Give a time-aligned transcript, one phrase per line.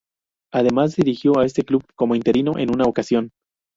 [0.51, 3.29] Además dirigió a este club como interino en una ocasión.